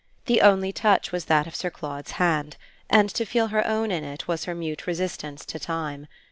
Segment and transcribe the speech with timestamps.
[0.25, 2.57] The only touch was that of Sir Claude's hand,
[2.89, 6.07] and to feel her own in it was her mute resistance to time.